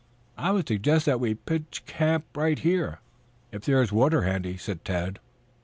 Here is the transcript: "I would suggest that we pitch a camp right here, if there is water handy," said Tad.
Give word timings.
"I 0.35 0.49
would 0.49 0.67
suggest 0.67 1.05
that 1.05 1.19
we 1.19 1.35
pitch 1.35 1.83
a 1.87 1.91
camp 1.91 2.25
right 2.35 2.57
here, 2.57 3.01
if 3.51 3.65
there 3.65 3.83
is 3.83 3.91
water 3.91 4.23
handy," 4.23 4.57
said 4.57 4.83
Tad. 4.83 5.19